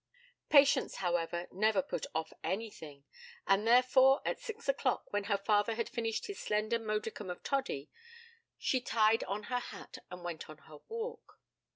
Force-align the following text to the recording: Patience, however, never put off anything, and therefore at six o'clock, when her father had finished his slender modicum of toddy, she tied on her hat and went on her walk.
Patience, 0.49 0.95
however, 0.95 1.45
never 1.51 1.83
put 1.83 2.07
off 2.15 2.33
anything, 2.43 3.03
and 3.45 3.67
therefore 3.67 4.23
at 4.25 4.39
six 4.39 4.67
o'clock, 4.67 5.03
when 5.13 5.25
her 5.25 5.37
father 5.37 5.75
had 5.75 5.87
finished 5.87 6.25
his 6.25 6.39
slender 6.39 6.79
modicum 6.79 7.29
of 7.29 7.43
toddy, 7.43 7.91
she 8.57 8.81
tied 8.81 9.23
on 9.25 9.43
her 9.43 9.59
hat 9.59 9.99
and 10.09 10.23
went 10.23 10.49
on 10.49 10.57
her 10.57 10.77
walk. 10.87 11.37